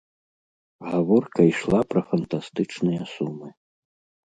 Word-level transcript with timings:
Гаворка 0.93 1.39
ішла 1.51 1.79
пра 1.93 2.01
фантастычныя 2.09 3.01
сумы. 3.13 3.47